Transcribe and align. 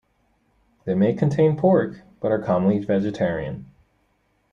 They 0.85 0.95
may 0.95 1.13
contain 1.13 1.55
pork, 1.57 2.01
but 2.21 2.31
are 2.31 2.41
commonly 2.41 2.79
vegetarian. 2.79 3.69